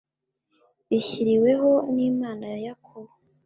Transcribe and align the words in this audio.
ryishyiriweho 0.83 1.71
n’Imana 1.95 2.43
ya 2.51 2.59
Yakobo 2.67 3.11